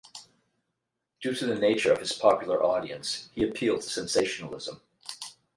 [1.21, 4.81] Due to the nature of his popular audience, he appealed to sensationalism.